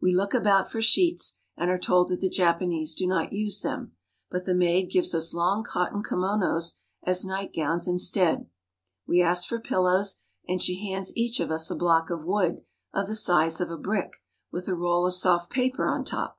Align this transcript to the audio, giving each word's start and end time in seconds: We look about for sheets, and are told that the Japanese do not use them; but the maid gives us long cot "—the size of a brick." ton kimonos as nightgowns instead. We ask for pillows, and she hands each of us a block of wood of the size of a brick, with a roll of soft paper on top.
We 0.00 0.14
look 0.14 0.32
about 0.32 0.70
for 0.72 0.80
sheets, 0.80 1.34
and 1.54 1.70
are 1.70 1.78
told 1.78 2.08
that 2.08 2.22
the 2.22 2.30
Japanese 2.30 2.94
do 2.94 3.06
not 3.06 3.34
use 3.34 3.60
them; 3.60 3.92
but 4.30 4.46
the 4.46 4.54
maid 4.54 4.86
gives 4.88 5.14
us 5.14 5.34
long 5.34 5.62
cot 5.64 5.92
"—the 5.92 5.96
size 5.96 5.96
of 5.96 5.96
a 5.96 6.00
brick." 6.00 6.04
ton 6.08 6.18
kimonos 6.18 6.72
as 7.02 7.24
nightgowns 7.26 7.86
instead. 7.86 8.48
We 9.06 9.20
ask 9.20 9.46
for 9.46 9.60
pillows, 9.60 10.16
and 10.48 10.62
she 10.62 10.88
hands 10.88 11.14
each 11.14 11.40
of 11.40 11.50
us 11.50 11.70
a 11.70 11.76
block 11.76 12.08
of 12.08 12.24
wood 12.24 12.62
of 12.94 13.06
the 13.06 13.14
size 13.14 13.60
of 13.60 13.70
a 13.70 13.76
brick, 13.76 14.14
with 14.50 14.66
a 14.66 14.74
roll 14.74 15.06
of 15.06 15.12
soft 15.12 15.50
paper 15.52 15.86
on 15.86 16.06
top. 16.06 16.38